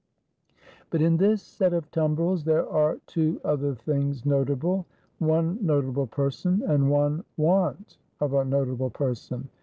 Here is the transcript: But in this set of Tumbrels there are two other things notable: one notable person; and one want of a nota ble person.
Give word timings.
But 0.89 1.03
in 1.03 1.17
this 1.17 1.43
set 1.43 1.73
of 1.73 1.91
Tumbrels 1.91 2.43
there 2.43 2.67
are 2.67 2.97
two 3.05 3.39
other 3.43 3.75
things 3.75 4.25
notable: 4.25 4.87
one 5.19 5.59
notable 5.63 6.07
person; 6.07 6.63
and 6.65 6.89
one 6.89 7.23
want 7.37 7.99
of 8.19 8.33
a 8.33 8.43
nota 8.43 8.73
ble 8.73 8.89
person. 8.89 9.49